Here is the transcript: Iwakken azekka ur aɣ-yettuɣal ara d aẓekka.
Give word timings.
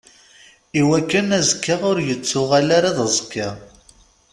Iwakken 0.79 1.27
azekka 1.39 1.75
ur 1.89 1.97
aɣ-yettuɣal 2.01 2.69
ara 2.77 2.95
d 2.97 2.97
aẓekka. 3.05 3.49